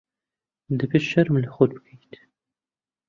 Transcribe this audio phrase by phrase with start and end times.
[0.79, 2.13] دەبێت شەرم لە خۆت بکەیت.